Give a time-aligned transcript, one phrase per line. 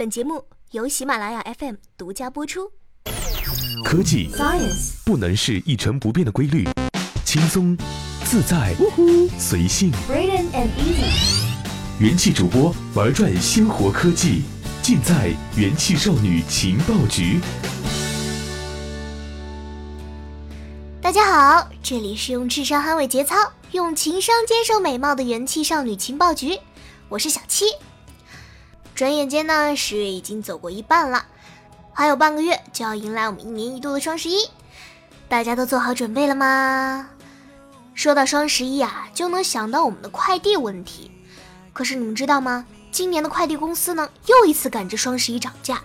[0.00, 2.72] 本节目由喜马拉雅 FM 独家播出。
[3.84, 6.66] 科技 Science 不能是一成不变的规律，
[7.22, 7.76] 轻松、
[8.24, 8.74] 自在、
[9.38, 9.92] 随性。
[10.08, 11.44] Brilliant and easy。
[11.98, 14.40] 元气主播玩转鲜活科技，
[14.80, 17.38] 尽在元气少女情报局。
[21.02, 23.36] 大家好，这里是用智商捍卫节操，
[23.72, 26.58] 用情商坚守美貌的元气少女情报局，
[27.10, 27.66] 我是小七。
[29.00, 31.24] 转眼间呢，十月已经走过一半了，
[31.94, 34.46] 还有半个月就要迎来我们一年一度的双十一，
[35.26, 37.08] 大家都做好准备了吗？
[37.94, 41.10] 说到双十一啊，就能想到我们的快递问题。
[41.72, 42.66] 可是你们知道吗？
[42.92, 45.80] 今年的快递公司呢，又一次赶着双十一涨价，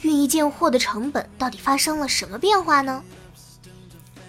[0.00, 3.04] 运一件货的成本到底发生了什么变化呢？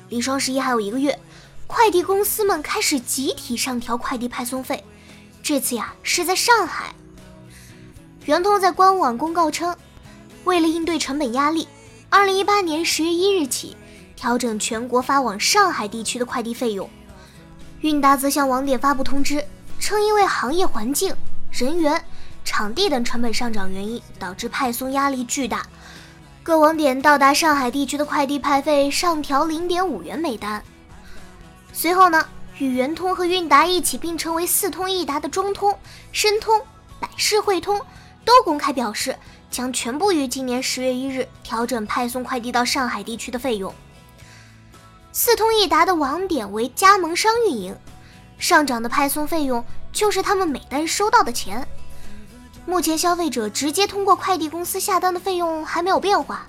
[0.09, 1.17] 离双十一还有一个月，
[1.66, 4.83] 快递公司们开始集体上调快递派送费。
[5.41, 6.93] 这次呀，是在上海。
[8.25, 9.75] 圆通在官网公告称，
[10.43, 11.67] 为了应对成本压力，
[12.07, 13.75] 二零一八年十月一日起
[14.16, 16.88] 调整全国发往上海地区的快递费用。
[17.80, 19.44] 韵达则向网点发布通知，
[19.80, 21.16] 称因为行业环境、
[21.49, 21.99] 人员、
[22.45, 25.66] 场地等成本上涨原因，导致派送压力巨大。
[26.44, 30.64] 各网点到达上海地区的快递派费上调零点五元每单。
[31.73, 32.23] 随后呢，
[32.59, 35.75] 与圆通和韵达一起并称为四通一达的中通、
[36.11, 36.61] 申通、
[36.99, 37.81] 百世汇通
[38.23, 39.16] 都公开表示，
[39.50, 43.73] 将全部于今年十月一日调整派送快递到上海地区的费用。
[45.11, 47.75] 四通一达的网点为加盟商运营，
[48.38, 51.67] 上涨的派送费用就是他们每单收到的钱。
[52.66, 56.47] 目前消费者直接通过快递公司下单的费用还没有变化，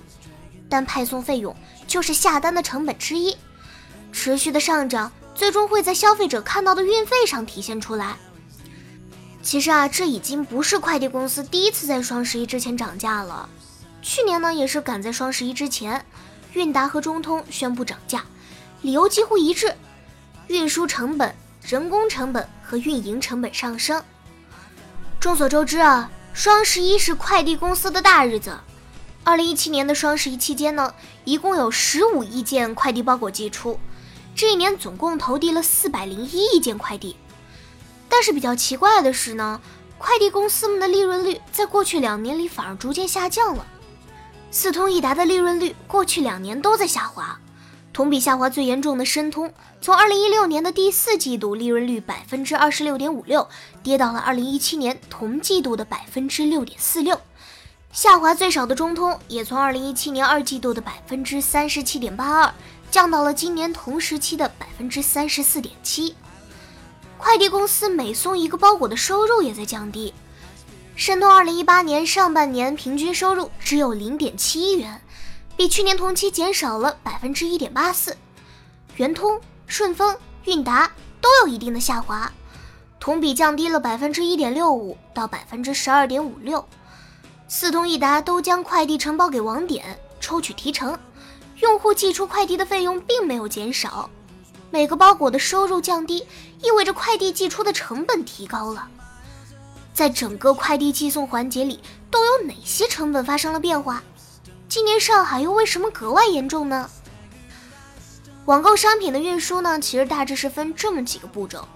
[0.69, 1.53] 但派送费用
[1.87, 3.35] 就是下单的成本之一，
[4.11, 8.15] 持续的上涨最终会在消费者看到的运费上体现出来。
[9.43, 13.47] 其实啊，这已经不是快递公司第一次在双十一之前涨价了，
[14.01, 16.03] 去年呢也是赶在双十一之前，
[16.53, 18.23] 韵达和中通宣布涨价，
[18.81, 19.75] 理由几乎一致：
[20.47, 24.01] 运输成本、人工成本和运营成本上升。
[25.19, 28.57] 众所周知啊，双十一是快递公司的大日子。
[29.25, 30.93] 二零一七年的双十一期间呢，
[31.25, 33.77] 一共有十五亿件快递包裹寄出，
[34.33, 37.17] 这一年总共投递了四百零一亿件快递。
[38.15, 39.59] 但是比较奇怪的是呢，
[39.97, 43.65] 快递公司们的利润率在过去两年里反而逐渐下降了。
[44.51, 47.39] 四通一达的利润率过去两年都在下滑，
[47.91, 53.49] 同比下滑最严重的申通，从二零一六年的第四季度利润率百分之二十六点五六，
[53.81, 57.19] 跌到了二零一七年同季度的百分之六点四六。
[57.91, 62.53] 下滑最少的中通，也从二零一七年二季度的百分之三十七点八二，
[62.91, 66.15] 降到了今年同时期的百分之三十四点七。
[67.23, 70.13] 快递公司每送一个包裹的收入也在降低。
[70.93, 75.01] 申通二零一八年上半年平均收入只有零点七一元，
[75.55, 78.17] 比去年同期减少了百分之一点八四。
[78.97, 80.13] 圆通、顺丰、
[80.43, 80.91] 韵达
[81.21, 82.29] 都有一定的下滑，
[82.99, 86.63] 同比降低了百分之一点六五到百分之十二点五六。
[87.47, 90.99] 四通一达都将快递承包给网点，抽取提成，
[91.61, 94.09] 用户寄出快递的费用并没有减少。
[94.73, 96.25] 每个包裹的收入降低，
[96.63, 98.87] 意味着快递寄出的成本提高了。
[99.93, 101.79] 在整个快递寄送环节里，
[102.09, 104.01] 都有哪些成本发生了变化？
[104.67, 106.89] 今年上海又为什么格外严重呢？
[108.45, 111.67] 网购商品的运输呢，其实大致是分这么几个步骤：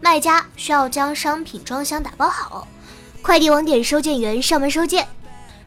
[0.00, 2.66] 卖家需要将商品装箱打包好，
[3.22, 5.06] 快递网点收件员上门收件，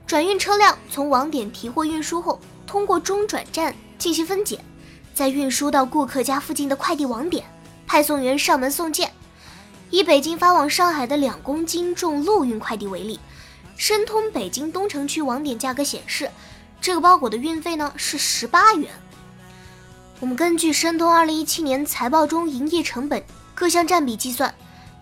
[0.05, 4.59] 转运车辆从网点提货运输后，通过中转站进行分拣。
[5.17, 7.43] 再运输到顾客家附近的快递网点，
[7.87, 9.11] 派送员上门送件。
[9.89, 13.19] 以北京发往上海的两公斤重陆运快递为例，
[13.75, 16.29] 申通北京东城区网点价格显示，
[16.79, 18.91] 这个包裹的运费呢是十八元。
[20.19, 23.23] 我们根据申通二零一七年财报中营业成本
[23.55, 24.53] 各项占比计算，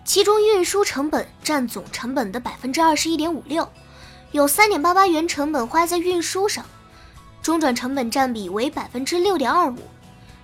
[0.02, 3.68] 其中运输成本占总成本的百分之二十一点五六，
[4.32, 6.64] 有三点八八元成本花在运输上，
[7.42, 9.76] 中转成本占比为百分之六点二五。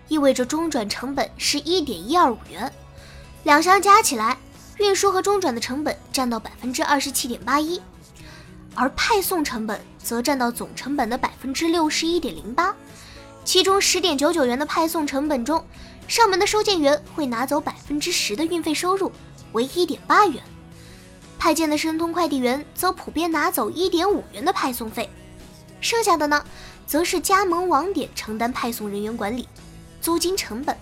[0.09, 2.73] 意味着中转成本是一点一二五元，
[3.45, 4.37] 两项加起来，
[4.79, 7.81] 运输和中转的成本占到百分之二十七点八一，
[8.75, 12.75] 而派送成本则占到总成本的百分之六十一点零八。
[13.45, 15.65] 其中十点九九元的派送成本中，
[16.07, 19.11] 上门的收件员会拿走百分之十的运费收入，
[19.53, 20.41] 为一点八元；
[21.39, 25.11] 派件的申通快递员则普遍拿走一点五元的派送费，
[25.81, 26.45] 剩下的呢，
[26.87, 29.49] 则是加盟网点承担派送人员管理。
[30.03, 30.77] 租金成本，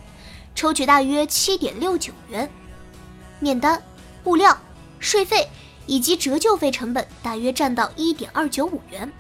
[0.55, 2.51] 抽取大约七点六九元，
[3.39, 3.81] 面单、
[4.25, 4.59] 物料、
[4.99, 5.47] 税费
[5.87, 9.13] 以及折旧费成本大约占到一点二九五元。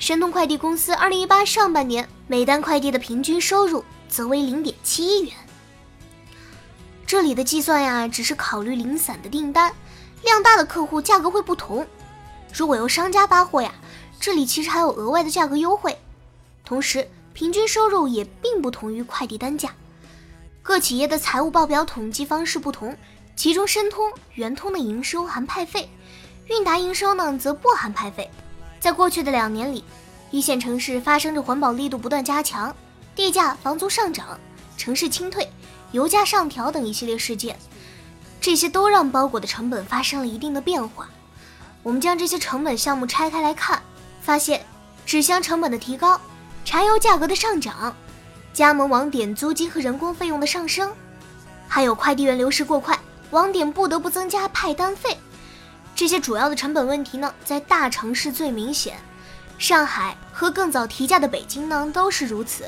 [0.00, 5.32] 申通快递公司二零一八上半年每单快递的平均收入则为零点七一元。
[7.06, 9.72] 这里的计算呀，只是考虑零散的订单，
[10.24, 11.86] 量大的客户价格会不同。
[12.52, 13.72] 如果由商家发货呀，
[14.18, 15.96] 这里其实还有额外的价格优惠。
[16.64, 19.70] 同时，平均收入也并不同于快递单价。
[20.62, 22.96] 各企业的财务报表统计方式不同，
[23.34, 25.88] 其中申通、圆通的营收含派费，
[26.46, 28.30] 韵达营收呢则不含派费。
[28.78, 29.84] 在过去的两年里，
[30.30, 32.74] 一线城市发生着环保力度不断加强、
[33.14, 34.38] 地价、房租上涨、
[34.76, 35.48] 城市清退。
[35.92, 37.54] 油价上调等一系列事件，
[38.40, 41.06] 这些都让包裹的成本发生了一定的变化。
[41.82, 43.82] 我们将这些成本项目拆开来看，
[44.22, 44.64] 发现
[45.04, 46.18] 纸箱成本的提高、
[46.64, 47.94] 柴油价格的上涨、
[48.52, 50.90] 加盟网点租金和人工费用的上升，
[51.68, 52.98] 还有快递员流失过快，
[53.30, 55.16] 网点不得不增加派单费。
[55.94, 58.96] 这些主要的成本问题呢，在大城市最明显，
[59.58, 62.64] 上海和更早提价的北京呢都是如此。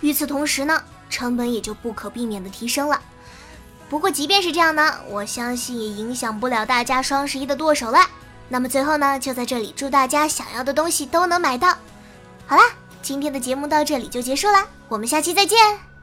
[0.00, 0.82] 与此同时呢。
[1.10, 3.00] 成本也就不可避免的提升了。
[3.88, 8.00] 不过即便是这样呢，我相信也影响不了大家双十一的剁手了。
[8.48, 11.76] 那么最后呢，就在这里祝大家想要的东西都能买到。
[12.46, 12.64] 好啦，
[13.04, 15.93] 今天的节目到这里就结束了，我们下期再见。